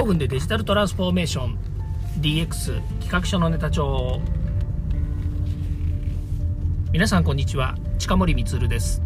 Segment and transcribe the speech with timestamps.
[0.00, 1.58] 5分でデジタルトランスフォーメーション。
[2.22, 4.18] DX 企画書のネタ帳
[6.90, 7.76] 皆さんこんにちは。
[7.98, 9.02] 近森光です。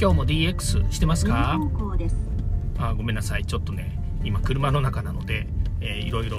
[0.00, 1.58] 今日も DX してますか？
[2.78, 3.44] あごめんなさい。
[3.44, 5.46] ちょっとね今車の中なので、
[5.82, 6.38] えー、いろいろ、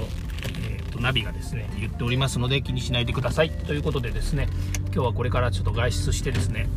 [0.68, 3.52] えーと、ナビがですね言っておりますので気にしないでください。
[3.52, 4.48] ということでですね
[4.86, 6.68] 今日はこれからちょっと外出してですね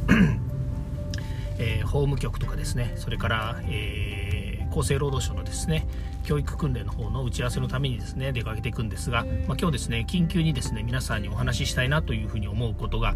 [1.58, 5.88] えー、法務局とかですねそれから、えー、厚生労働省のですね
[6.26, 13.14] 教育訓練の方の打ち合わせのためにですね出かけていくんですが、まあ、今日ですね緊急にですね皆さんにお話ししたいなというふうに思うことが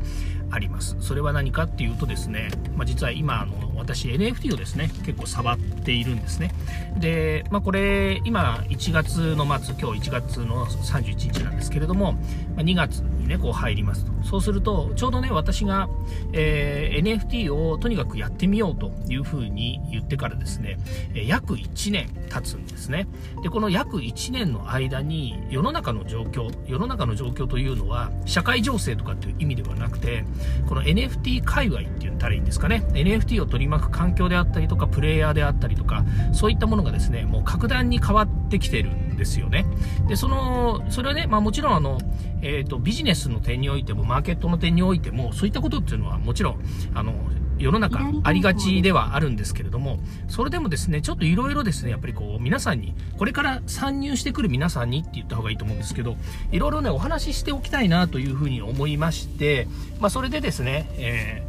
[0.50, 0.96] あります。
[1.00, 6.52] それは何かっていうとですね、まあ、実は今あの私 NFT をですね結構触っているんですね。
[6.98, 12.12] で、まあ、これ今1月の末今日1月の31日なんですけれども、
[12.56, 14.12] ま2月にねこう入りますと。
[14.23, 15.88] そうするとちょうどね私が、
[16.32, 20.78] えー、NFT をとにかくやってみようというふうに言ってからですね
[21.14, 23.06] 約1年経つんですね。
[23.42, 30.24] でこの約1年の間に世の中の状況世の中の状況というのは社会情勢とかっていう意味ではなくて
[30.69, 32.85] この NFT 界隈って言ったらいいんですかね。
[32.93, 39.66] NFT を取り巻く環境であったりとかプレイヤーであったりとかそういったものがですねもう格段に変わってきてるんですよね。
[40.09, 41.99] でそのそれはね、まあ、もちろんあの、
[42.43, 46.61] えーと、ビジネスの点においてもマーケットの点においてもそういったことっていうのはもちろん
[46.95, 47.13] あの
[47.60, 56.16] 世の中ありがちではあるんですけれども、それでもですね、ちょっといろいろですね、やっぱりこう、皆さんに、これから参入してくる皆さんにって言った方がいいと思うんですけど、
[56.52, 59.68] いろいろね、お話ししておきたいなというふうに思いまして、
[60.00, 61.46] まあ、それでですね、え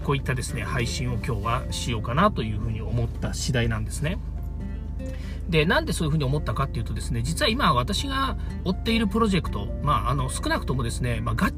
[0.00, 4.18] ー、こういったですね、配信を今日はしようかなというふうに思った次第なんですね。
[5.48, 11.50] で、なんでそういうふうに思ったかっていうとですね、実は今私が追っているプロジェクト、まあ、あの、少なくともですね、まあ、が、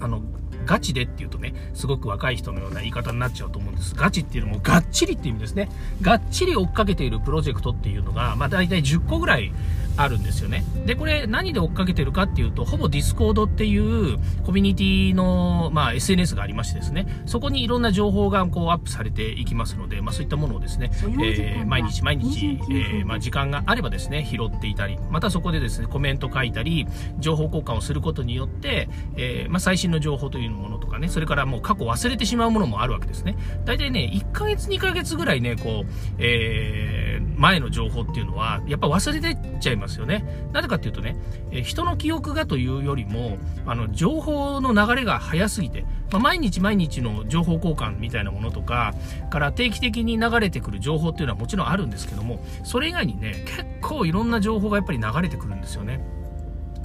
[0.00, 0.22] あの、
[0.68, 3.94] ガチでっていうとね、すごく若い人のような言い方になっちゃうと思うんです。
[3.94, 5.70] ガチっていうのもがっちりっていう意味ですね。
[6.02, 9.50] がっちり追っかけているプロジェクトっていうのが、まあ大体10個ぐらい
[9.98, 10.64] あるんですよね。
[10.86, 26.86] で、これ何で追っかけてるかっていうと、ほぼディスコードっていうコミュニティの、まあ、SNS がありましてですね、そこにいろんな情報がこうアップされていきますので、まあ、そういったものをですね、えー、毎日毎日、えー、まあ、時間があればですね、拾っていたり、またそこでですね、コメント書いたり、
[27.18, 33.36] 情報交換をすることによって、えー、まあ、最新の情報というものとかね、それからもう過去忘れてしまうものもあるわけですね。
[33.64, 37.07] 大体ね、1ヶ月2ヶ月ぐらいね、こう、えー、
[37.38, 40.24] 前の情報っていうのは、やっぱ忘れてっちゃいますよね。
[40.52, 41.16] なぜかっていうとね、
[41.52, 48.94] え人の記憶がというよりも、あの、情報の流れが早すぎて、まあ、毎日毎日の情報交換みたいなものとか、
[49.30, 56.17] から定期的に流れてくる情報っていうのはもちろんあるんですけども、それ以外にね、結構いろんな情報がやっぱり流れてくるんですよね。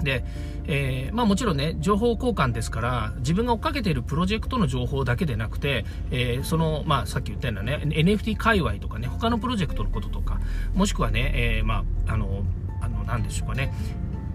[0.03, 0.23] で、
[0.65, 10.39] えー、まあもちろんね、情報交換ですから、自分が追っかけているプロジェクトの情報だけでなくて、えー、その、まあさっき言ったようなね、NFT 界隈とかね、他のプロジェクトのこととか、
[10.73, 12.43] もしくはね、えー、まあ、あの、
[12.81, 13.73] あの、なんでしょうかね、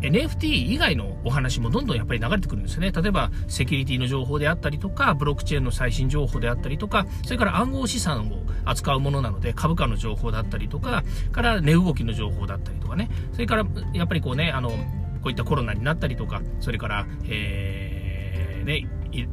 [0.00, 2.92] NFT 以外のお話もどんどんやっぱり流れてくるんですよね。
[2.92, 11.02] 例えば、セキュリティの情報であったりとか、ブロックチェーンの最新情報であったりとか、それから暗号資産を扱うものなので、株価の情報だったりとか、
[11.32, 14.70] から値動きの情報だったりとかね、それから、やっぱりこうね、あの、
[15.18, 18.88] こういったコロナになったりとか、それから、えー、ね、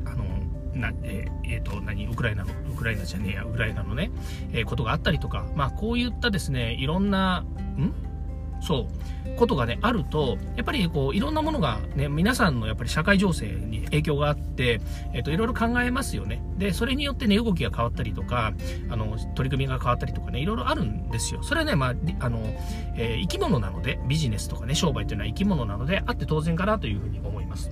[0.05, 0.25] あの、
[0.75, 4.11] なえー、えー、と何ウクライナのウクライナじゃねえやウクライナのね、
[4.51, 7.45] えー、ことがあったりとか、まあ、こういったですねいろんな
[7.77, 7.93] ん
[8.65, 8.87] そ
[9.27, 14.81] う、ことがね、あると、やっぱりこう、いろんなものがね、皆さんのやっぱり社会情勢に影響があって、
[15.13, 16.41] えっ、と、いろいろ考えますよね。
[16.57, 18.53] で、それによってね、動きが変わったりとか、
[18.89, 21.43] あの、取り組みが変わったりとかね、いろいろあるんですよ。
[21.43, 22.39] それはね、まあ、あの、
[22.95, 27.71] えー、生き物なので、ビジネスとかね、商売っていうのは生き物なので、あって当然かなというふうに思います。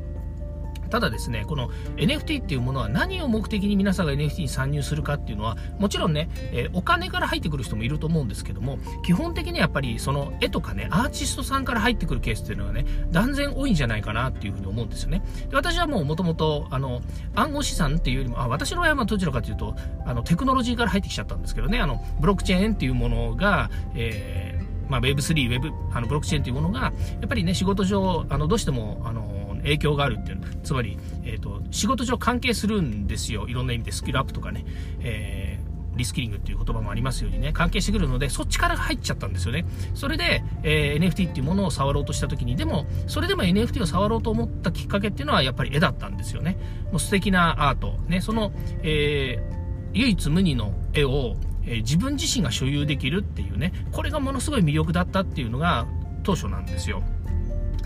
[0.93, 15.23] ただですね、この NFT っていうものは何を目的に皆さんが NFT に参入するかっていうのは、もちろんね、えー、お金から入ってくる人もいると思うんですけども、基本的にやっぱりその絵とかね、アーティストさんから入ってくるケースっていうのはね、断然多いんじゃないかなっていうふうに思うんですよね。
[15.49, 17.01] で私はもう元々、あの、
[17.33, 19.75] 暗号資産っていうよりも、あ私の場合はどちらかというと、
[20.05, 26.91] あの、テクノロジーから入ってきちゃったんですけどね、あの、ブロックチェーンっていうものが、えーまあ、Web3、Web、あのブロックチェーンというものが、や
[27.25, 29.32] っぱりね、仕事上、あのどうしてもあの
[29.63, 33.47] 影響があるっていうつまり、えーと、仕事上関係するんですよ。
[33.47, 34.65] いろんな意味でスキルアップとかね、
[35.01, 37.51] えー、リスキリングっていう言葉もありますようにね。
[37.53, 39.65] 関係してくるのでそっちから入っちゃったんですよね。
[39.93, 46.57] それで、えー、NFT っていうものを触ろうとした時にでもそれでも NFT を触ろうと思ったきっかけっていうのはやっぱり絵だったんですよね。
[46.91, 48.21] もう素敵なアートね。
[48.21, 48.51] その、
[48.81, 51.35] えー、唯一無二の絵を
[51.65, 53.71] え自分自身が所有できるっていうね。
[53.91, 55.87] これがものすごい魅力だったっていうのが
[56.23, 57.03] 当初なんですよ。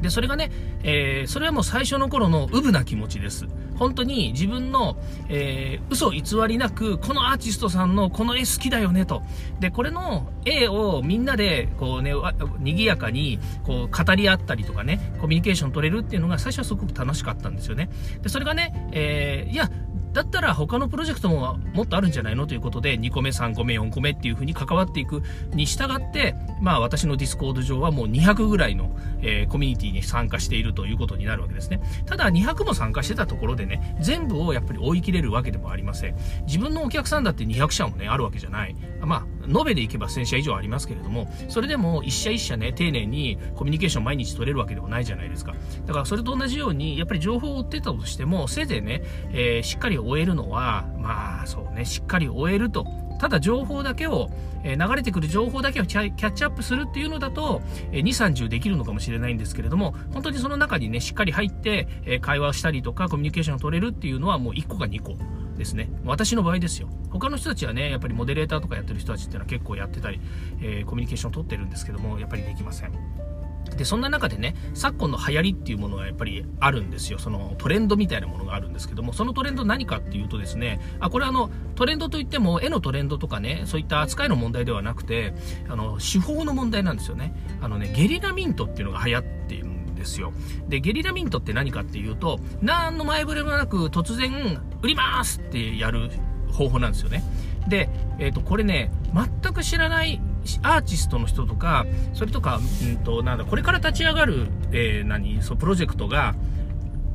[0.01, 0.51] で、それがね、
[0.83, 3.47] えー、それはもう最初の頃のウブな気持ちです。
[3.77, 4.97] 本当に自分の、
[5.29, 9.21] えー、嘘偽りなく、このアーティストさんのこの絵好きだよねと。
[9.59, 12.13] で、これの絵をみんなで、こうね、
[12.59, 17.89] 賑やかに、こう、語り合ったりとかね、コミュニケーション取れるっていうのが最初はすごく楽しかったんですよね。
[18.21, 19.69] で、それがね、えー、いや、
[20.17, 22.47] だったら他のプロジェクトももっとあるんじゃないの？
[22.47, 25.21] ということで、2個目、3個目、4個目っていう風に関わっていく
[25.53, 31.81] に従って、まあ私のディスコード上はもう200ぐらいの、えー、コミュニティに参加しているということになるわけですね。
[32.07, 36.15] ただ200も参加してたところでね、全部をやっぱり追い切れるわけでもありません。
[36.47, 38.75] 自分のお客さんだって200社もね、あるわけじゃない。
[39.01, 45.53] まあ、延べでいけば1000社以上ありますけれども、それでも一社一社ね、丁寧にコミュニケーション毎日取れるわけでもないじゃないですか。
[45.85, 52.85] だからそれと同じように、やっぱり情報を追ってたとしても、せいぜいね、えー、しっかり終えるのは、まあそうね、しっかり終えると。
[53.19, 54.29] ただ情報だけを、
[54.63, 57.61] えー、流れてくる情報だけをキャッチアップするっていうのだと、
[57.91, 65.15] えー、2、30できるのかもしれないんですけれども、本当にその中にね、しっかり入って、えー、会話をしたりとか、コミュニケーションを取れるっていうのはもう1個か2個
[65.57, 65.89] ですね。
[66.05, 66.89] 私の場合ですよ。
[67.09, 70.19] 他の人たちはね、やっぱりモデレーターとかやってる人たちっていうのは結構やってたり、
[70.61, 72.91] えコミュニケーションを取ってるんですけども、やっぱりできません。
[73.75, 77.19] で、そんな中でね、昨今の流行りっていうものがやっぱりあるんですよ。
[77.19, 85.33] そのトレンドみたいなものがあるんですけども、そのトレンド何かっていうとですね、あ、これあの、トレンドといっても、絵のトレンドとかね、そういった扱いの問題ではなくて、
[85.69, 87.33] あの、手法の問題なんですよね。
[87.61, 90.33] あのね、ゲリラミントっていうのが流行っているんですよ。
[90.67, 96.09] で、ゲリラミントって何かっていうと、何の前触れもなく突然、売りますってやる
[96.51, 97.23] 方法なんですよね。
[97.67, 100.21] で、え、ー、と、これね、全く知らない
[100.63, 106.35] アーティストの人とか、それとか、うんと、なんだ、これから立ち上がる、えー、何、そう、プロジェクトが、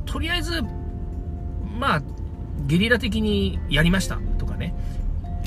[0.05, 0.61] とりあえず、
[1.79, 2.01] まあ、
[2.65, 4.73] ゲリラ的にやりましたとかね、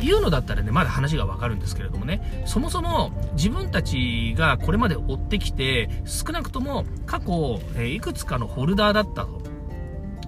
[0.03, 9.56] 言うのだったらね、まだ話がわかるんですけれどもね、そもそも自分たちがこれまで追ってきて、少なくとも過去、えー、いくつかのホルダーだったと。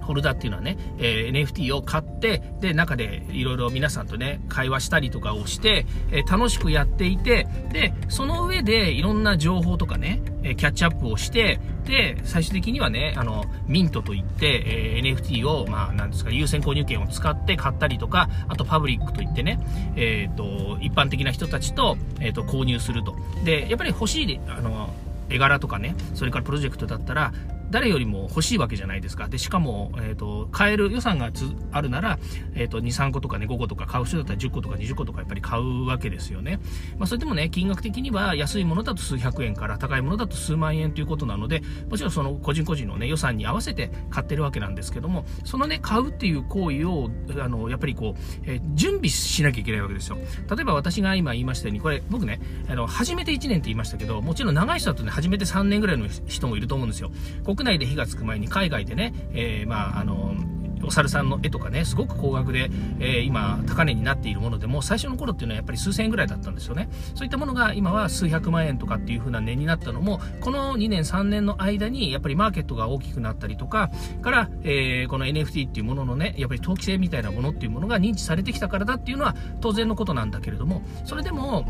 [0.09, 19.59] ホルダーっていうのはね、えー、NFT を買って、で、中でいろいろ皆さんとね、会話したりとかをして、えー、楽しくやっていて、で、その上でいろんな情報とかね、キャッチアップをして、で、最終的にはね、あの、ミントといって、えー、NFT を、まあ、なんですか、優先購入権を使って買ったりとか、あとパブリックといってね、
[19.95, 23.15] え、ー、と、一般的な人たちと、えっ、ー、と、購入すると。
[23.45, 24.91] で、やっぱり欲しい、あの、
[25.29, 27.31] 絵柄とかね、それからプロジェクトだったら、
[27.71, 29.27] 誰よりも欲しいわけじゃないですか。
[29.27, 31.31] で、しかも、えっ、ー、と、買える予算が
[31.71, 32.19] あるなら、
[32.55, 36.59] えっ、ー、と、2、3個とかね、5個とか買う人だったら10個とか20個とかやっぱり買うわけですよね。
[36.97, 50.17] まあ、それでもね、金額的には安いものだと数百円から高いものだと数万円ということなので、もちろんその個人個人のね、予算に合わせて買ってるわけなんですけども、そのね、買うっていう行為を、あの、やっぱりこう、えー、準備しなきゃいけないわけですよ。
[50.49, 57.11] 例えば私が今言いましたように、これ僕ね、あの、初めて1年って言いましたけど、もちろん長い人だとね、初めて3年ぐらいの人もいると思うんですよ。
[57.59, 60.33] 国内で火がつく前に海外でね、えー、まあ、あの、
[60.81, 66.87] お猿さんの絵とかね、すごく高額で、えー、今、高値になっているものでも、最初の頃っていうのはやっぱり数千円ぐらいだったんですよね。
[67.15, 73.91] そういったものが今は数百万円とかっていう風な値になったのも、この2年、3年の間に、やっぱりマーケットが大きくなったりとか、
[74.21, 81.65] から、えー、この NFT っていうもののね、やっぱり投機性みたいなものっていうものが認知されてきたからだっていうのは当然のことなんだけれども、それでも、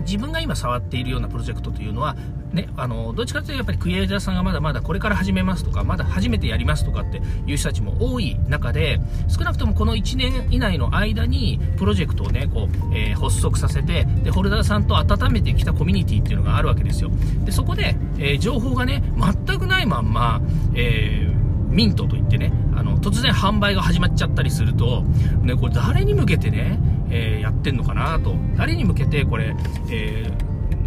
[0.00, 2.16] 自分が今触っているようなプロジェクトというのは、
[2.52, 17.10] ね、あの、どっちかというとやっぱりクリエイターさんがまだまだこれから始めますとか、まだ初めてやりますとかっていう人たちも多い中で、少なくともこの1年以内の間に、プロジェクトをね、こう、えー、発足させて、で、ホルダーさんと温めてきたコミュニティっていうのがあるわけですよ。
[17.44, 19.02] で、そこで、えー、情報がね、
[19.46, 20.40] 全くないまんま、
[20.74, 25.02] えーミントといってね、あの、突然販売が始まっちゃったりすると、
[25.42, 26.78] ね、これ誰に向けてね、
[27.10, 29.54] えー、やってんのかなと、誰に向けてこれ、
[29.90, 30.30] え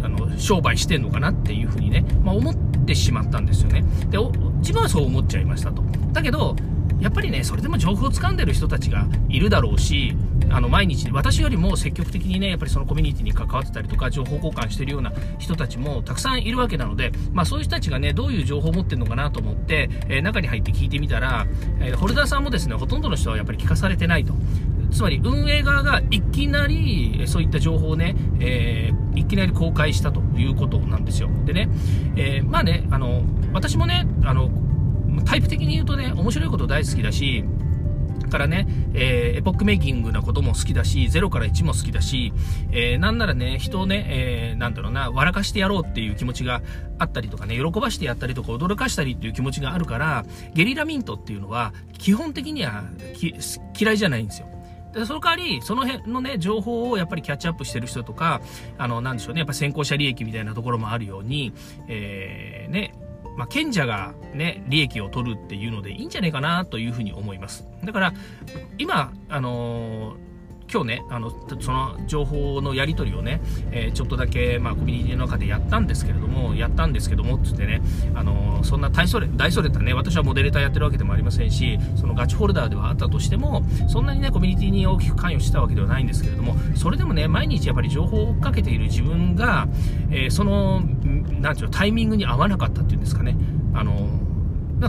[0.00, 2.54] ー、あの、商売してんのかなっていうふうにね、まあ、思っ
[2.86, 3.84] てしまったんですよね。
[4.10, 4.18] で、
[4.58, 5.82] 自分はそう思っちゃいましたと。
[6.12, 6.56] だけど、
[7.02, 10.16] やっぱりね、それでも情報を掴んでる人たちがいるだろうし、
[10.50, 21.46] あの、毎日、私よりも積極的にね、やっぱりそのコミュニティに関わってたりとか、情報交換してるような人たちもたくさんいるわけなので、まあそういう人たちがね、どういう情報を持ってるのかなと思って、えー、中に入って聞いてみたら、
[21.80, 24.34] えー、ホルダーさんもですね、ほとんどの人はやっぱり聞かされてないと。
[24.92, 31.30] つまり運営側がいきなりそういった情報をね、えー、いきなり公開したということなんですよ。
[31.44, 31.68] でね、
[32.16, 33.22] えー、まあね、あの、
[33.52, 34.50] 私もね、あの、
[35.24, 37.44] タイプ的に言うとね、面白いこと大好きだし、
[38.32, 42.32] からね、えー、エポックメイキングなことも好きだし、0から1も好きだし、
[42.72, 46.62] えー、なんならね、人をね、えー、なんだろうな、笑かしてやろうっていう気持ちが
[46.98, 52.84] あったりとかね、喜ばしてやったりとか驚かしたりっていう気持ちがあるから、ゲリラミントっていうのは、基本的には
[53.78, 54.48] 嫌いじゃないんですよ。
[54.92, 58.40] で、その代わり、その辺のね、情報をやっぱりキャッチアップしてる人とか、
[58.78, 61.52] あの、なんでしょうね、やっぱ先行者利益みたいなところもあるように、
[61.88, 62.94] えー、ね、
[63.36, 67.66] まあ、賢者がね、利益を取るっていうのでいいんじゃないかなというふうに思います。
[67.82, 68.14] だから、
[68.78, 70.31] 今、あのー
[70.72, 77.82] 今日ね、あの、その情報のやり取りをね、えー、ちょっとだけ、まあ、コミュニティの中でやったんですけれども、やったんですけども、つってね、
[78.14, 89.68] あの、そんな大それ、大それたね、私はモデレーターやってるわけでもありませんし、そのガチホルダーではあったとしても、そんなにね、コミュニティに大きく関与してたわけではないんですけれども、それでもね、毎日やっぱり情報を追っかけている自分が、
[90.10, 93.36] えー、その、なんていうの、タイミングに合わなかったっていうんですかね、
[93.74, 94.08] あの、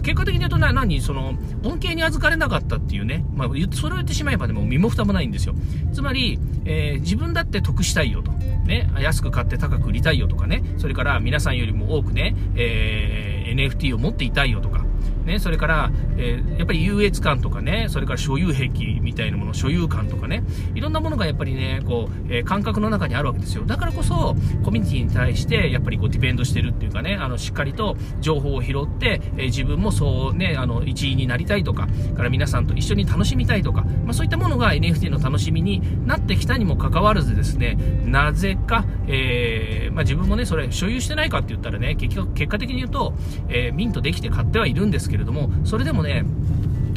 [0.02, 1.02] 結果的に言うとな、何？
[1.02, 5.56] その、恩恵に預かれなかったっていうね、まあ、それを言ってしまえばでも身も蓋もないんですよ。
[5.94, 8.32] つまり、えー、自分だって得したいよと。
[8.32, 14.86] ね、安く買って高く売りたいよとかね、それから皆さんよりも多くね、えー、NFT を持っていたいよとか、
[15.26, 18.70] ね、それから、えー、やっぱり優越感とかね、それから所有癖
[19.02, 20.44] みたいなもの、所有感とかね、
[20.76, 23.64] いろんなものがやっぱりね、こう、えー、感覚の中にあるわけですよ。
[23.66, 43.14] だからこそ、コミュニティに対して、やっぱりこう、ディペンドしてるっていうかね、あの、しっかりと情報を拾って、えー、自分もそうね、あの、一員になりたいとか、から皆さんと一緒に楽しみたいとか、まあそういったものが NFT の楽しみになってきたにもかかわらずですね、なぜか、え、まあ自分もね、それ所有してないかって言ったらね、結局、結果的に言うと、
[43.50, 46.26] え、ミントできて買ってはいるんですけどけれども、それでもね、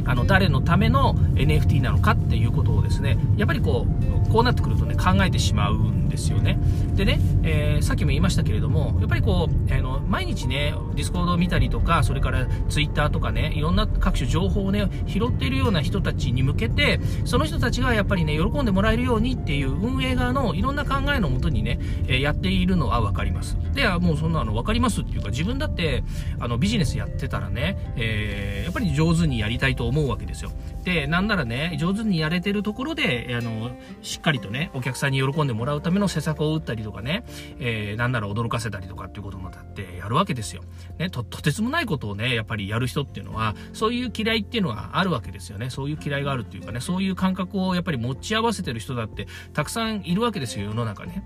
[0.06, 3.86] あの誰のための NFT なのかっていうことをですねやっぱりこ
[4.28, 6.58] うこうなってくるとね考えてしまうんですよね。
[6.94, 23.56] でね、えー、さっきも言いましたけれどもやっぱりこう、あの毎日ねディスコードを見たりとかそれからツイッターとかねいろんな各種情報をね拾っているような人たちに向けてその人たちがやっぱりね喜んでもらえるようにっていう運営側のいろんな考えのもとにね、えやっているのは分かります。
[23.75, 26.02] ではもうそんなの分かりますっていうか自分だって
[26.40, 30.50] あのビジネスやってたらね、えー、やっぱり上手にやりたいと思う思うわけですよ。
[30.84, 33.70] で、なんならね、上手にやれてるところで、あの、
[34.02, 37.24] しっかりとね、お客さんに喜んでもらうための施策を打ったりとかね、
[37.58, 40.62] えー、なんなら驚かせたりとかっていうこともだってやるわけですよ。
[40.98, 45.70] ね、と、とてつもないことをね、やっぱりやる人っていうのは、そういう嫌いっていうのはあるわけですよね。
[45.70, 51.24] そういう嫌いがあるっていうかね、そういう感覚をやっぱり持ち合わせてる人だってたくさんいるわけですよ、世の中ね。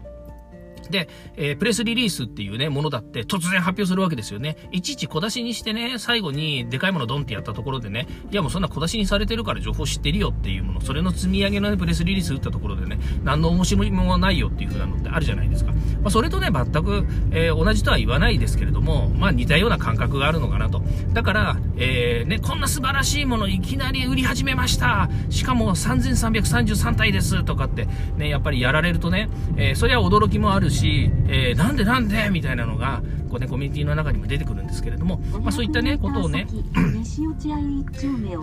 [0.90, 4.56] で、えー、プレスリリースっていうね、ものだって突然発表するわけですよね。
[4.72, 15.72] いちいち小出しにしてね、最後にでかいものドンってやったところでね、いやもうそんな小出しにされてるから情報知ってるよっていうもの、それの積み上げのね、プレスリリース打ったところでね、何の面白みものはないよっていう風なのってあるじゃないですか。
[15.72, 20.82] まあ、それとね、全く、えー、同じとは言わないですけれども、まあ似たような感覚があるのかなと。
[21.12, 36.46] だから、えー、ね、こんな素晴らしいものいきなり売り始めましたしかも3333体ですとかって、ね、やっぱりやられるとね、えー、それは驚きもあるし、えー、なんでなんでみたいなのが、こうね、コミュニティの中にも出てくるんですけれども、まあそういったね、ことをね、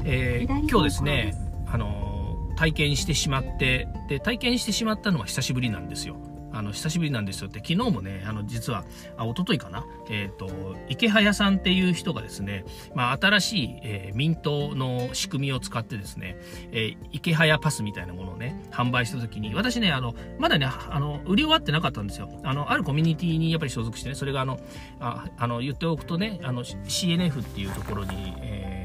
[0.05, 1.35] えー、今日ですね、
[1.67, 6.17] あの体験してしまって、で、体験してしまったのは久しぶりなんですよ。
[6.57, 8.83] あの、久しぶりなんですよって、昨日もね、あの、実は、
[9.15, 10.49] あ、一昨日かな、えっ、ー、と、
[10.89, 16.37] 池早さんっていう人がですね、まあ、新しい、えー、ミントの仕組みを使ってですね、
[16.71, 22.27] えー、池早パスみたいなものをね、販売した時に、私ね、あの、まだね、あの、売り終わってなかったんですよ。
[22.43, 24.59] あの、あるコミュニティにやっぱり所属してね、それがあの、
[24.99, 28.76] ああの、言っておくとね、あの、CNF っていうところに、えー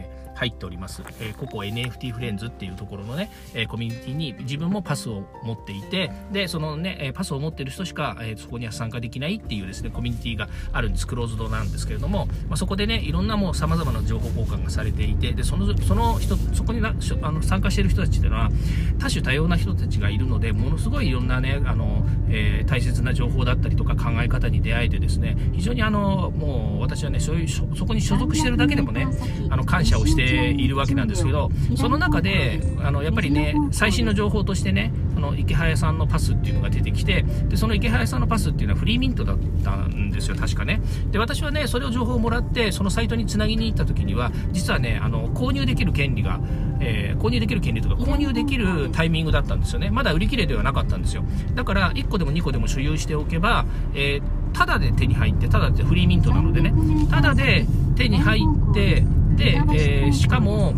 [0.42, 11.06] 入っております、えー、ここ NFT フレンズっていうところのね、えー、コミュニティに自分もパスを持っていて、で、そのね、パスを持ってる人しか、えー、そこには参加できないっていうですね、コミュニティがあるんです。
[11.06, 18.50] クローズドなんですけれども、まあ、そこでね、いろんなもう様々な情報交換がされていて、で、その、その人、そこになあの参加してる人たちっていうのは、
[18.98, 29.06] 多種多様な人たちがいるので、ものすごいいろんなね、あの、えー、大切な情報だったりとか考え方に出会えてですね、非常にあの、もう私はね、そういう、そこに所属してるだけでもね、
[29.50, 40.80] あの、感謝をしているわけなんですけどその中であのやっぱりね最新の情報としてねその池早さんのパスっていうのが出てきてでその池早さんのパスっていうのはフリーミントだったんですよ確かね。
[41.10, 46.40] で私はねそれを情報をもらってそのサイトにつなぎに行った時には実はねあの購入できる権利が、
[46.80, 49.90] えー、購入できる権利とか購入できるタイミングだったんですよね。
[49.90, 51.24] まだ売り切れではなかったんですよ。
[51.54, 56.72] だから1個でも2個でも所有しておけば、えー、ただで手に入ってただでフリーミントなのでね
[57.10, 59.04] ただで手に入ってで、
[59.44, 60.72] えー、しかも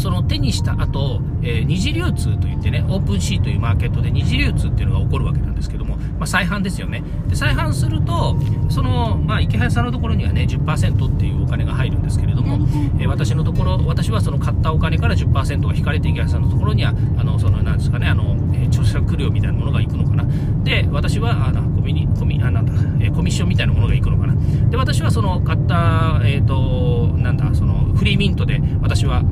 [0.00, 7.02] その手にした後、えー、二次流通といってね、オープンシーというマーケットで二次流通っていうのが起こるわけなんですけども、まあ、再販ですよね。
[7.28, 8.36] で、再販すると、
[8.70, 12.66] その、まあ、池早さんのところにはね、10%っていうお金が入るんですけれども、
[12.98, 20.24] えー、私のところ、私はその買ったお金から10%が引かれて池早さんのところには、あの、その、なんですかね、あの、えー、著作料みたいなものが行くのかな。
[20.64, 24.34] で、私は、あの、コミニ、コミ、あ、なんだ、えー、コミッションみたいなものが行くのかな。
[24.70, 29.22] で、私はその買った、えっ、と、なんだ、その、フリーミントで、私は、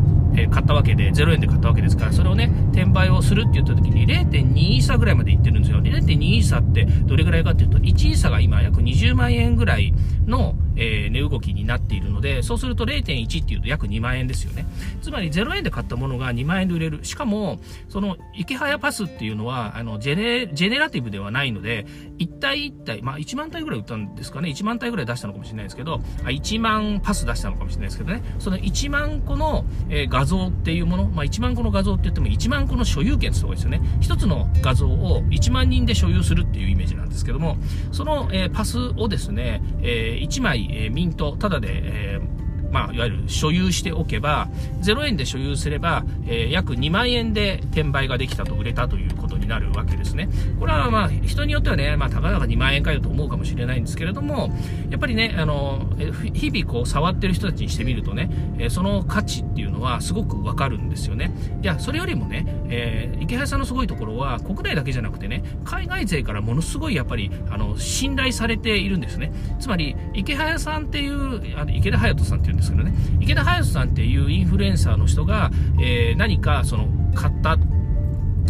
[0.43, 5.81] え買ったわけで、0円で買ったわけですから、それをね、転売をするって言った時に0.2イーサぐらいまでいってるんですよ。
[5.81, 9.93] 0.2イーサってどれぐらいかっていうと、1イーサが今約20万円ぐらい
[10.27, 14.67] の、えー、値動きになっているので、そうすると0.1っていうと約2万円ですよね。
[15.03, 17.05] つまり0円で買ったものが2万円で売れる。
[17.05, 21.87] しかも、その、池早パスっていうのは、あの、ジェネ、ジェネラティブではないので、
[22.19, 24.51] 1体1体、まあ1万体ぐらい売ったんですかね。
[24.51, 28.23] 1万体ぐらい出したのかもしれないですけど、あ1万パス出したのかもしれないですけどね。
[28.39, 33.81] その1万個の、えー、画像っていうもの、まあ1万個の画像って言っても1万個の所有権ってとこですよね。
[34.01, 37.57] 1つの画像を1万人で所有するっていうイメージなんですけども、
[37.93, 44.49] その、えー、パスをですね、えー、1枚、えー、ミント、ただで、えーまあ、いわゆる所有しておけば、
[44.83, 50.29] 0円で所有すれば、えー、約2万円で転売ができたと売れたということになるわけですね。
[50.59, 54.51] これはまあ、人によってはね、まあ、たかだか2万円かよと思うかもしれないんですけれども、
[54.91, 55.87] やっぱりね、あの、
[56.35, 61.33] 日々こう、触ってる人たちにしてみるとね、えその価値っていうのはすごくわかるんですよね。
[61.63, 69.33] いや、それよりもね、えー、池原さんのすごいところは、国内だけじゃなくてね、海外勢からものすごいやっぱり、あの、信頼されているんですね。
[69.59, 75.51] つまり、池原さんっていう、あの池田隼人さんっていうですけどね、池田隼人さんっていうインフルエンサーの人が、
[75.81, 77.57] えー、何かその買った、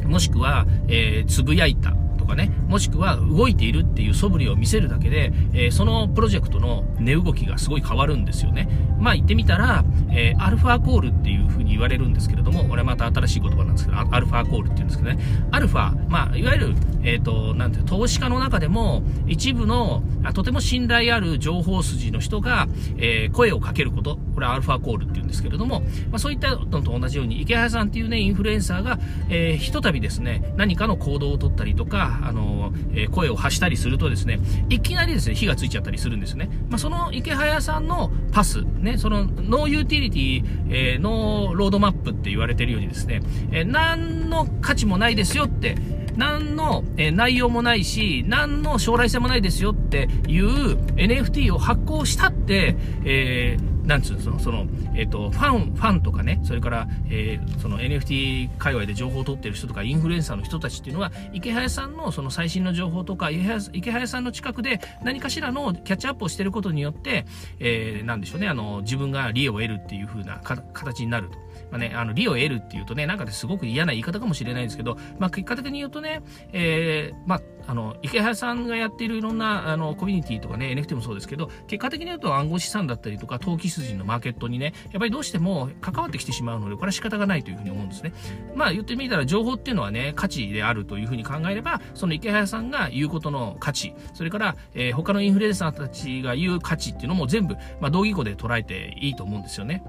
[0.07, 1.95] もしくは、えー、つぶやいた。
[2.29, 8.69] かね、もしくは動いているっていう素振りを見せるだけで、えー、そのプロジェクトの値動きがすごい変わるんですよね。
[9.01, 15.19] まあ言ってみたら、えー、アルファコールっていう風に言われるんですけれども、これはまた新しい言葉なんですけど、アルファコールって言うんですけどね、
[15.51, 20.03] アルファ、まあいわゆる、えっ、ー、と、なんて投資家の中でも一部の
[20.35, 22.69] とても信頼ある情報筋の人が、
[22.99, 25.80] え、声をかけること、これ alpha call って言うんですけれども、
[26.11, 36.49] まあそういったのと同じように、イケハヤさんっていうね、インフルエンサーが、えー、ひとたびですね、何かの行動をとったりとか、あの、えー、声を発したりするとですね、いきなりですね、火がついちゃったりするんですね。
[36.71, 45.75] まあそのイケハヤさんのパス、ね、その no utility、えー、 no roadmap って言われてるようにですね、えー、何の価値もないですよって、
[46.16, 67.24] 何の、え内容もないし、何の将来性もないですよっていう NFT を発行したって、えーなんつうの、その、えっ、ー、と、ファン、ファンとかね、それから、えー、その NFT 界隈で情報を取ってる人とか、インフルエンサーの人たちっていうのは、池早さんのその最新の情報とか、池早さんの近くで何かしらのキャッチアップをしてることによって、
[67.61, 71.48] えー、なんでしょうね、あの、自分が利益を得るっていう風な形になると。
[71.71, 88.14] まあね、あの、利を得るっていうとね、なんかすごく嫌な言い方かもしれないんですけど、まあ、結果的に言うとね、えー、まあ、あの、池原さんがやっているいろんな、あの、コミュニティとかね、NFT もそうですけど、結果的に言うと暗号資産だったりとか、投機筋のマーケットにね、やっぱりどうしても関わってきてしまうので、これは仕方がないというふうに思うんですね。
[88.55, 99.83] まあ、言ってみたら、情報っていうのはね、価値であるというふうに考えれば、その池原さんが言うことの価値、それから、えー、他のインフルエンサーたちが言う価値っていうのも全部、まあ、同義語で捉えていいと思うんですよね。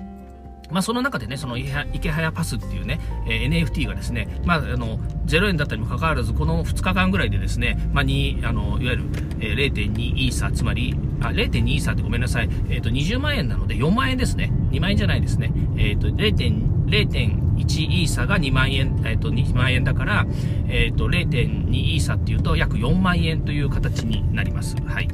[0.71, 9.03] まあ、その中でね、その池早パスっていうね、えー、NFT がですね、まあ、あの、0円だったにもかかわらず、この2日間ぐらいでですね、まあ、に、あの、いわゆる、
[9.39, 14.51] えー、0.2イーサ、つまり、あ、0.2イーサってごめんなさい、えっ、ー、と、20万円なので4万円ですね。
[14.71, 15.51] 2万円じゃないですね。
[15.77, 20.25] えっ、ー、と、0.1イーサが2万円、えっ、ー、と、2万円だから、
[20.67, 24.75] えっ、と、0.2イーサっていうと約4万円という形になります。
[24.85, 25.07] はい。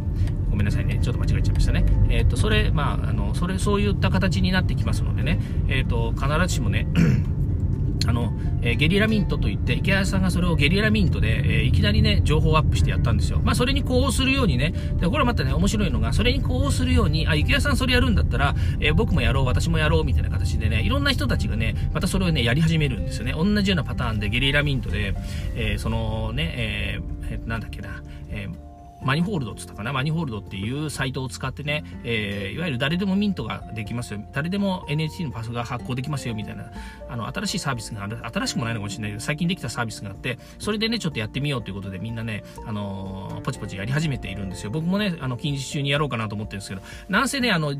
[0.56, 1.00] ごめんなさいね。
[1.02, 1.86] ちょっと間違えちゃいましたね。
[2.10, 5.38] えっ、ー、と、それ、まあ、あの、それ、そういった形になってきますのでね、
[5.68, 6.88] えっ、ー、と、必ずしもね、
[8.08, 13.41] あの、えー、ゲリラミントといって、池谷さんがそれをゲリラミントで、えー、いきなりね、情報アップしてやったんですよ。
[13.44, 23.34] まあ、それに呼応するようにね、で、これまたね、面白いのが、それに呼応するように、あ、池谷さんそれやるんだったら、えー、僕もやろう、私もやろう、みたいな形でね、いろんな人たちがね、またそれをね、やり始めるんですよね。
[23.34, 25.13] 同じようなパターンでゲリラミントで、
[25.56, 28.64] えそのね、えー、なんだっけな、えー
[29.06, 29.94] マニホールドっつったかな？
[29.94, 34.20] マニホールドっていうサイトを使ってね、えー、いわゆる誰でもミントができますよ。
[34.34, 36.72] 誰でも NFT のパスが発行できますよみたいな、
[37.08, 44.72] あの、新しいサービスがある、新しくもないのかもしれないけど、最近できたサービスがあって、それでね、ちょっとやってみようということでみんなね、あのー、ポチポチやり始めているんですよ。
[44.72, 47.76] 僕もね、あの、近日中にやろうかなと思ってるんですけど、なんせね、あの、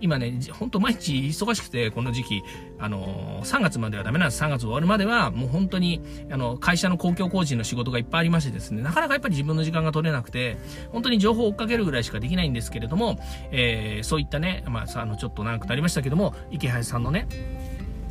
[0.00, 2.42] 今ね、ほんと毎日忙しくて、この時期、
[2.78, 4.42] あのー、3月まではダメなんです。
[4.42, 10.56] 3月終わるまでは、もう本当に、あの、会社の公共工事の仕事がいっぱいありましてですね、なかなかやっぱり自分の時間が取れなくて、
[10.92, 13.18] 本当に情報を追っかけるぐらいしかできないんですけれども、
[13.50, 17.26] えー、そういったね、まあ、あの、ちょっと長くなりましたけども、池原さんのね、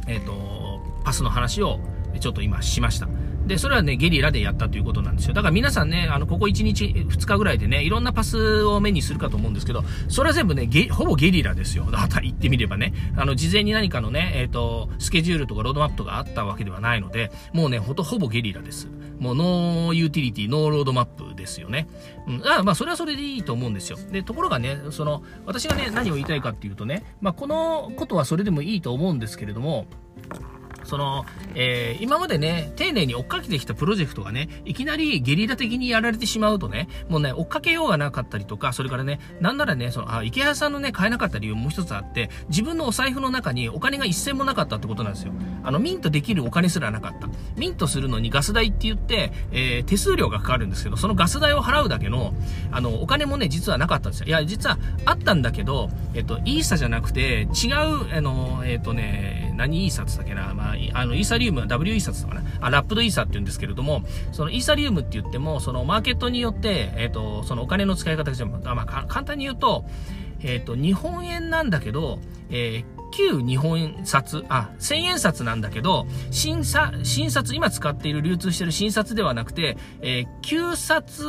[0.08, 1.80] えっ、ー、と、パスの話を
[2.19, 3.08] ちょっと今しました。
[3.49, 5.33] で、それはね、ゲリラでやったということなんですよ。
[5.33, 11.85] だから皆さんね、あの、ここ1日、2日ぐらいでね、いろんなパスを目にするかと思うんですけど、それは全部ね、ゲほぼゲリラですよ。
[11.85, 18.88] だから言ってみればね、あの、事前に何かのね、えっ、ー、と、スケジュールとかロードマップとかあったわけではないので、もうね、ほとほぼゲリラです。
[19.17, 21.88] もう no utility、no roadmap ですよね。
[22.27, 22.41] うん。
[22.45, 23.97] あまあ、それはそれでいいと思うんですよ。
[24.12, 29.88] で、ところがね、その、私がね、何を言いたいかっていうとね、まあ、このことはそれでもいいと思うんですけれども、
[30.89, 45.34] その、えー、今までね、丁寧に追っかけてきたプロジェクトがね、いきなりゲリラ的にやられてしまうとね、もうね、追っかけようがなかったりとか、それからね、なんならね、その、あ、池谷さんのね、買えなかった理由もう一つあって、自分のお財布の中にお金が一銭もなかったってことなんですよ。
[45.63, 47.30] あの、ミントできるお金すらなかった。
[47.56, 52.34] ミントするのにガス代って言って、えー、手数料がかかるんですけど、そのガス代を払うだけの、
[52.71, 54.28] あの、お金もね、実はなかったんですよ。
[54.28, 62.67] いや、実はあったんだけど、えっと、イーサじゃなくて、違う、あの、えっとね、何イーサって言ったっけな、まあ、あの、イーサリウムは W イーサって言ったかな。
[62.67, 69.85] あ、ラップドイーサって言うんですけれども、そのイーサリウムって言っても、そのマーケットによって、えっと、そのお金の使い方があ、まあ、簡単に言うと、
[70.41, 81.25] えっと、日本円なんだけど、えー旧日本札、あ、千円札なんだけど、新札、新札、今使っている流通している新札ではなくて、えー、旧札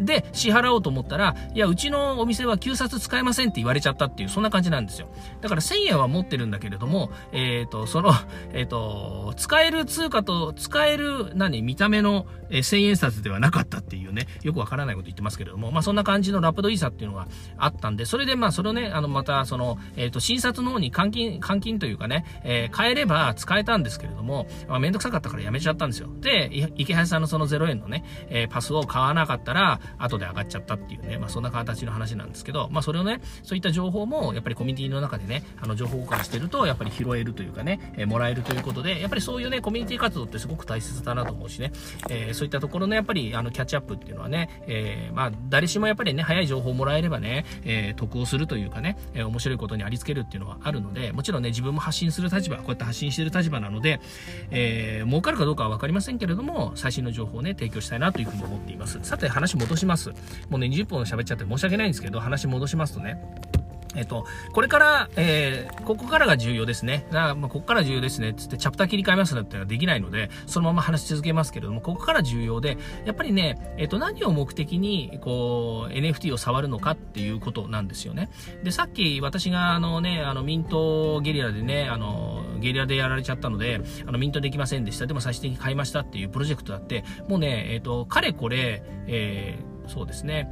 [0.00, 5.08] で支払おうと思ったら、いや、うちのお店は旧札使えませんって言われちゃったっていう、そんな感じなんですよ。
[5.40, 8.12] だから1000円は持ってるんだけれども、えっ、ー、と、その、
[8.52, 26.08] えっ、ー、と、使える通貨と使える、何、見た目の、えー、1000円札ではなかったっていうね、よくわからないこと言ってますけれども、まあそんな感じのラプドイーサっていうのがあったんで、それでまあそれをね、あの、またその、えっ、と、新札の方に換金、換金というかね、え変えれば使えたんですけれども、まあめんどくさかったからやめちゃったんですよ。
[26.20, 41.72] で、池橋さんのその0円のね、えパスを買わなかったら、後で上がっちゃったっていうね、まあそんな形の話なんですけど、まあそれをね、そういった情報もやっぱりコミュニティの中でね、あの情報交換してると、やっぱり拾えるというかね、えー、もらえるということで、やっぱりそういうね、コミュニティ活動ってすごく大切だなと思うしね、
[42.10, 54.00] えー、そういったところのやっぱりあのキャッチアップっていうのはね、えー、まあ誰しもやっぱりね、早い情報をもらえればね、え得をするというかね、え面白いことにありつけるっていうのはあるので、もちろんね、自分も発信する立場、こうやって発信してる立場なので、
[54.50, 58.98] えー儲かるかどうかは分かりませんけれども、最新の情報をね、提供したいなというふうに思っています。
[59.02, 60.10] さて、話戻します。
[60.48, 63.20] もうね、20分喋っちゃって申し訳ないんですけど、話戻しますとね、
[63.96, 67.06] えっと、これから、えー、ここからが重要ですね。
[67.10, 68.34] まあ、ここから重要ですね。
[68.34, 78.30] つってチャプター切り替えますなんてのはできないので、そのまま話し続けますけれども、ここから重要で、やっぱりね、えっと、何を目的に、こう、NFT を触るのかっていうことなんですよね。
[78.62, 85.06] で、さっき私が、あのね、あの、ミントゲリラでね、あの、ゲリラでやられちゃったので、あの、ミントできませんでした。
[85.06, 90.48] でも最終的に買いましたっていうプロジェクトだって、もうね、えっと、かれこれ、えー、そうですね、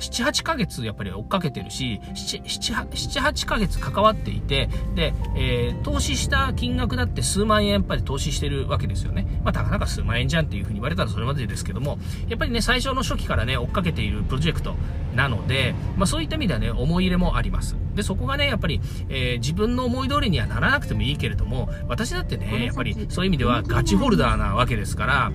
[0.00, 9.26] 7、8ヶ月やっぱり追っかけてるし、78ヶ月関わっていて、で、えー、投資した金額だって数万円やっぱり投資してるわけですよね。
[9.44, 14.74] まあ、たかなか数万円じゃんっていうふうに言われたらそれまでですけども、やっぱりね、最初の初期からね、追っかけているプロジェクト
[15.14, 17.76] なので、まあ、そういった意味ではね、思い入れもあります。
[17.94, 25.32] で、そこがね、やっぱり、えー、自分の思い通りにはならなくてもいいけれども、私だってね、やっぱりそういう意味ではガチホルダーなわけですから、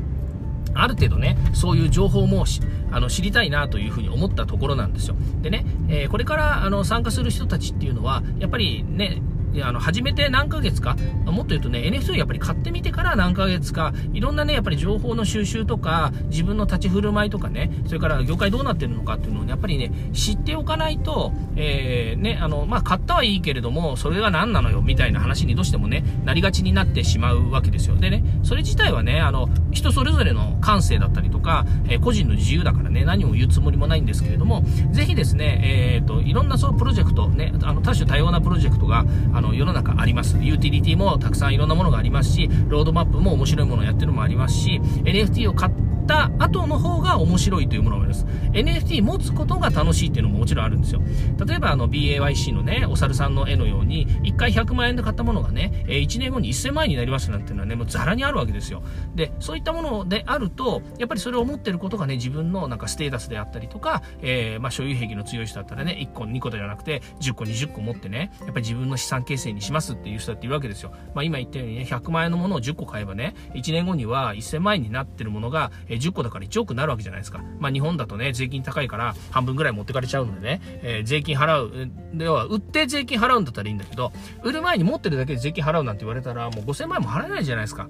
[0.75, 2.45] ある程度ね、そういう情報も
[2.91, 5.15] あの知りたいなというふうに思ったところなんですよ。
[5.41, 9.21] でね、えー、これからあの参加する人たちっていうのは、やっぱりね、
[9.63, 27.95] あの、始めて何ヶ月か、もっと言うとね、NFT をやっぱり買ってみてから何ヶ月か、いろんなね、やっぱり情報の収集とか、自分の立ち振る舞いとかね、それから業界どうなってるのかっていうのを、ね、やっぱりね、知っておかないと、えー、ね、あの、まあ、買ったはいいけれども、それが何なのよ、みたいな話にどうしてもね、なりがちになってしまうわけですよ。
[27.95, 40.15] でね、それ自体はね、あの、人それぞれの感性だったりとか、えー、個人の自由だからね、何も言うつもりもないんですけれども、ぜひですね、えっ、ー、と、いろんなそうプロジェクト、ね、あの、多種多様なプロジェクトが、あの、の世の中あり。
[40.15, 40.37] ます。
[40.39, 48.25] ユーティリティもたくさんいろんなものがありますし、ロードマップも面白いものをやってるのもありますし、NFT を買ってった後の方が面白いというものもあります。
[48.53, 51.01] NFT 持つことが楽しいっていうのももちろんあるんですよ。
[51.45, 58.83] 例えばあの BAYC のね、お猿さんの絵のように、1回100万円で買ったものがね、1年後に1000万円になりますなんていうのはね、もうザラにあるわけですよ。
[59.15, 70.91] で、そういったものであると、やっぱりそれを持ってることがね、自分のなんかステータスであったりとか、えー、まあ所有癖の強い人だったらね、1個2個ではなくて、10個20個持ってね、やっぱり自分の資産形成にしますっていう人だっているわけですよ。
[71.13, 77.41] まあ今言ったようにね、100万円のものを10個買えばね、1年後には1000万円になってるものがええ10個だから1億になるわけじゃないですか。
[77.59, 84.11] まあ日本だとね、税金高いから半分ぐらい持ってかれちゃうのでね、えー、税金払う、では、売って税金払うんだったらいいんだけど、
[84.43, 87.89] 売る前に持ってるだけで税金払うなんて言われたら、もう5000万円も払えないじゃないですか。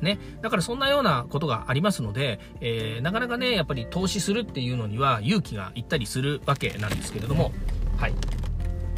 [0.00, 0.18] ね。
[0.40, 7.52] だからそんなようなことがありますので、えー、なかなかね、やっぱり投資するっていうのには勇気がいったりするわけなんですけれども、
[7.98, 8.14] はい。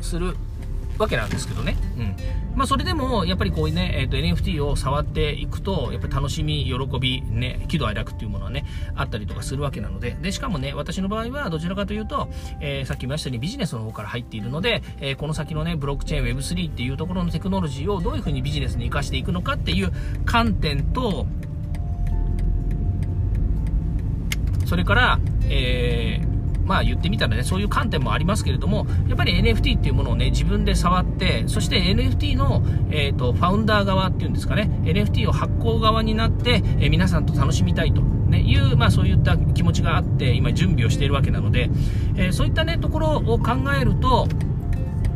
[0.01, 0.37] する
[1.03, 1.77] わけなんですけどね。
[1.99, 2.17] うん。
[2.55, 12.29] まあ、それでも、やっぱりこういうね、えっ、ー、と、NFT を触っていくと、やっぱり楽しみ、喜び、ね、喜怒哀楽っていうものはね、あったりとかするわけなので、で、しかもね、私の場合はどちらかというと、
[12.61, 19.93] えー、さっき言いましたようにビジネスの方から入っているので、えー、この先のね、ブロックチェーン Web3 っていうところのテクノロジーをどういうふうにビジネスに活かしていくのかっていう
[20.25, 21.27] 観点と、
[24.67, 26.33] それから、えー、
[26.73, 38.01] まあ言ってみたらね、そういう観点もありますけれども、やっぱり NFT っていうものをね、自分で触って、そして NFT の、えっ、ー、と、ファウンダー側っていうんですかね、NFT を発行側になって、えー、皆さんと楽しみたいと。
[38.01, 41.69] ね、いう、まあそういった気持ちがあって、今準備をしているわけなので、
[42.17, 44.27] えー、そういったね、ところを考えると、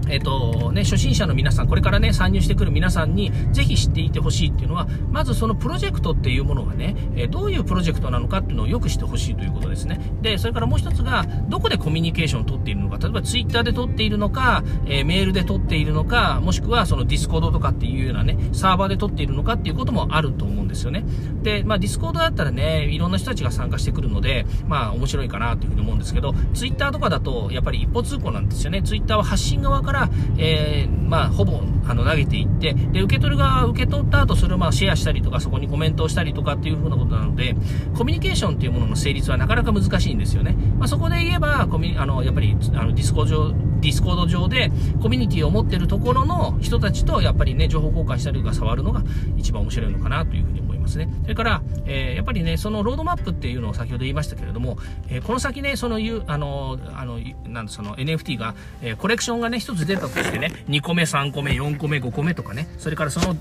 [0.08, 10.00] えっ、とね、初心者の皆さん、これからね、参入してくる皆さんに、ぜひ知っていてほしいっていうのは、まずそのプロジェクトっていうものがね、えどういうプロジェクトなのかっていうのをよく知ってほしいということですね。
[10.22, 21.04] で、それからもう一つが、どこでコミュニケーションを取っているのか、例えばツイッターで取っているのか、えー、メールで取っているのか、もしくはそのディスコードとかっていうようなね、サーバーで取っているのかっていうこともあると思うんですよね。
[21.42, 28.82] で、まあディスコードだったらね、いろんな人たちが参加してくるので、まあ面白いかなというふうに思うんですけど、ツイッターとかだと、やっぱり一方通行なんですよね。
[28.82, 29.95] ツイッターは発信側から、
[30.38, 37.54] えーまあ、ほぼあの投げていってで受け取る側は受け取った後それをまあシェアしたりとかそこにコメントをしたりとかっていう風なことなので
[37.96, 49.02] コミュニケーションっていうものの成立はなかなか難しいんですよね、まあ、そこで言えばコミあのやっぱりあのディスコ上ディスコード上でコミュニティを持ってるところの人たちとやっぱりね情報交換したりとか触るのが
[49.36, 51.08] 一番面白いのかなというふうにますね。
[51.22, 63.36] それから、えー、やっぱりねそのロードマップっていうのを先ほど言いましたけれども、えー、この先ねそのあのあのなんその NFT が、えー、コレクションがね1つ出たとしてね2個目3個目4個目5個目とかねそれからその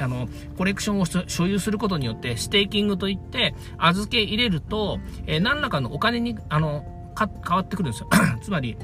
[0.00, 6.84] あのコレクションを所有することによってステーキングといって預け入れると、えー、何らかのお金にあの
[7.16, 8.08] 変わってくるんですよ。
[8.42, 8.76] つまり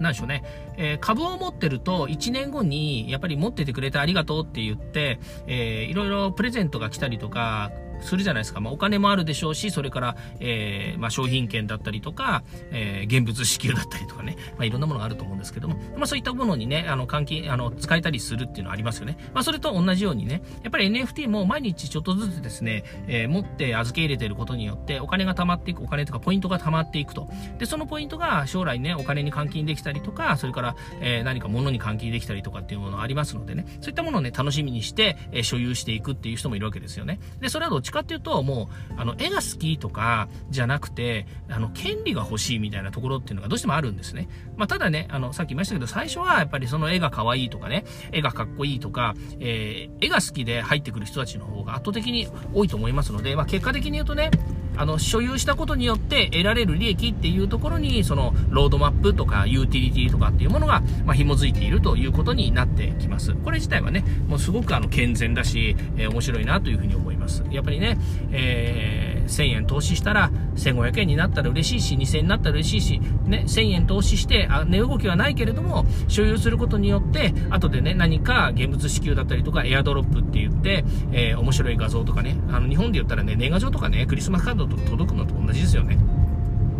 [0.00, 0.42] なんでしょうね、
[0.82, 7.70] えー、株を持ってると1年後にやっぱり持っててくれてありがとうって言って、えー、いろいろプレゼントが来たりとか、
[8.02, 8.60] するじゃないですか。
[8.60, 19.16] まあ、お金もあるでしょうし、それから、えー、まあ、商品券だったりとか、えー、現物支給だったりとかね、まあ、いろんなものがあると思うんですけども、まあ、そういったものにね、あの、換金、あの、使えたりするっていうのはありますよね。
[19.32, 27.28] まあ、それと同じようにね、やっぱり NFT も毎日ちょっとずつですね、えー、持って預け入れてることによって、お金が貯まっていく、お金とかポイントが貯まっていくと。
[27.58, 37.20] で、そのポイントが将来ね、お金に換金できたりとか、それから、えー、何か物に換金できたりとかっていうものがありますのでね、そういったものをね、楽しみにして、えー、所有していくっていう人もいるわけですよね。
[37.40, 44.28] で、それはどっちかっていうと、もう、あの、絵が好きとかじゃなくて、あの、権利が欲しいみたいなところっていうのがどうしてもあるんですね。
[44.56, 54.30] まあ、ただね、あの、さっき言いましたけど、最初はやっぱりその絵が可愛いとかね、絵がかっこいいとか、えー、絵が好きで入ってくる人たちの方が圧倒的に多いと思いますので、まあ、結果的に言うとね、
[54.76, 63.32] あの、所有したことによって得られる利益っていうところに、その、ロードマップとか、ユーティリティとかっていうものが、まあ、紐づいているということになってきます。
[63.34, 67.44] これ自体はね、もうすごくあの、健全だし、えー、面白いなというふうに思います。
[67.50, 67.98] やっぱりね、
[68.30, 85.98] えー、1000円投資したら、1500円になったら嬉しいし、2000円になったら嬉しいし、ね、1000円投資して、あ値動きはないけれども、所有することによって、後でね、何か現物支給だったりとか、エアドロップって言って、えー、面白い画像とかね、あの、日本で言ったらね、年賀状とかね、クリスマスカードドと届くのと同じですよね。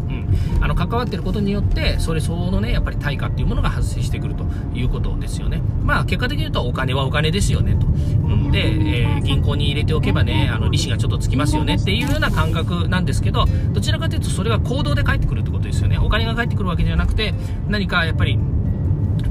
[0.08, 17.32] うん、あの関わってることによってそれ相応のねやっぱり対価っていうものが発生してくるということですよねまあ結果的に言うとお金はお金ですよねと、うん、で、えー、銀行に入れておけばねあの利子がちょっとつきますよねっていうような感覚なんですけどどちらかというとそれが行動で返ってくるってことですよねお金が返ってくるわけじゃなくて
[17.68, 18.38] 何かやっぱり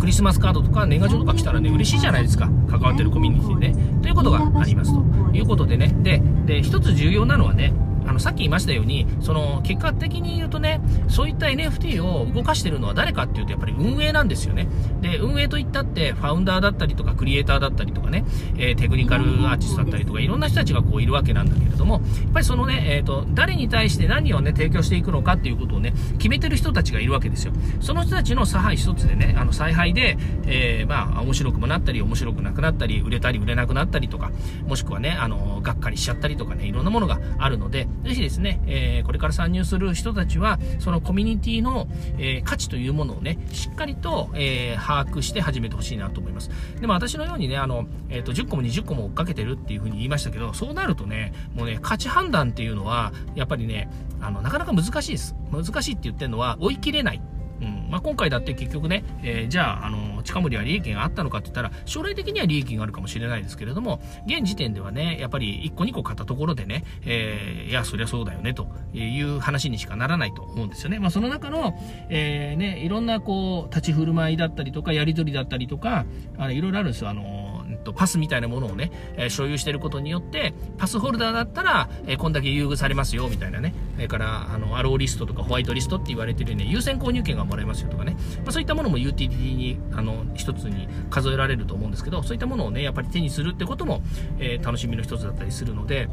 [0.02, 2.50] クリスマスカードとか年賀状とか来たらね、嬉しいじゃないですか。
[2.70, 4.02] 関わってるコミュニティでね。
[4.02, 5.94] ということがありますということでね。
[6.02, 7.74] で、で、一つ重要なのはね、
[8.22, 14.68] さっき言いましたように、その、結果的に言うとね、そういった NFT を動かしてるのは誰かっていうと、やっぱり運営なんですよね。
[15.02, 18.24] で、運営といったって、ファウンダーだったりとか、クリエイターだったりとかね、
[18.58, 27.54] えー、テクニカルアーティストだったりとか、いろんな人たちがこういるわけなんだけれども、やっぱりそのね、えっ、ー、と、誰に対して何をね、提供していくのかっていうことをね、決めてる人たちがいるわけですよ。
[27.80, 34.32] その人たちの差配一つでね、あの、采配で、えー、まあ、面白くもなったり、面白くなくなったり、売れたり売れなくなったりとか、
[34.68, 46.50] もしくはね、あの、がっかりしちゃったりとかね、いろんなものがあるので、ぜひですね、え、これから参入する人たちは、そのコミュニティの、え、価値というものをね、しっかりと、え、把握して始めてほしいなと思います。
[46.82, 55.34] でも私のようにね、あの、えっ、と、10個も20個も追っかけてるっていうふうに言いましたけど、そうなるとね、もうね、価値判断っていうのは、やっぱりね、あの、なかなか難しいです。
[55.50, 57.22] 難しいって言ってるのは、追い切れない。
[57.62, 71.00] うんまあ、今回だって結局ね、えー、じゃあ、あの、近森は利益があったのかって言ったら、将来的には利益があるかもしれないですけれども、現時点ではね、やっぱり1個2個買ったところでね、えー、いや、そりゃそうだよね、という話にしかならないと思うんですよね。
[71.00, 71.78] まあ、その中の、
[72.10, 76.06] えー、ね、いろんなこう、立ち振る舞いだったりとか、やり取りだったりとか、
[76.38, 77.10] あれ、いろいろあるんですよ。
[77.10, 77.51] あの
[77.92, 83.74] と、パスみたいなものをね、え、所有してることによって、パスホルダーだったら、え、こんだけ優遇されますよ、みたいなね。
[83.96, 88.14] それから、あの、アローリストとかホワイトリストって言われてるね、優先購入権がもらえますよとかね。
[88.44, 94.02] まあ、そういったものも UTT に、あの、一つに数えられると思うんですけど、そういったものをね、やっぱり手にするってことも、
[94.40, 96.08] え、楽しみの一つだったりするので、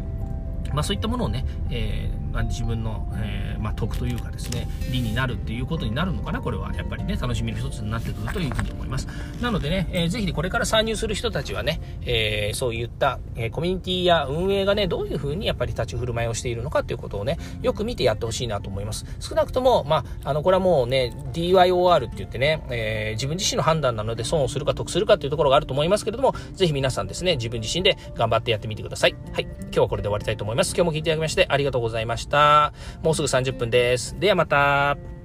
[0.73, 6.73] まあそういったものをね、えー、まあ、自分の、えー、まあ、得というかですね、利になるっていうことになるのかな、これは。
[6.73, 9.09] やっぱりね、楽しみの一つになってくるというふうに思います。
[9.43, 19.05] なのでね、えー、ぜひこれから参入する人たちはね、えー、そういった、え、コミュニティや運営がね、どういうふうにやっぱり立ち振る舞いをしているのかっていうことをね、よく見てやってほしいなと思います。
[19.19, 29.17] 少なくとも、まあ、あの、これはもうね、DYOR って言ってね、え、自分自身の判断なので損をするか得するかっていうところがあると思いますけれども、ぜひ皆さんですね、自分自身で頑張ってやってみてください。
[29.33, 29.45] はい。
[29.45, 30.75] 今日はこれで終わりたいと思います。
[30.77, 32.73] 今日も聞いていただきましてありがとうございましたした。
[33.03, 34.15] もうすぐ30分です。
[34.21, 35.18] ではまた。